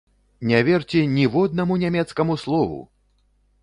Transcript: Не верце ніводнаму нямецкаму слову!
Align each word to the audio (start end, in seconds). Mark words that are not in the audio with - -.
Не 0.51 0.61
верце 0.69 1.03
ніводнаму 1.19 1.79
нямецкаму 1.85 2.43
слову! 2.47 2.85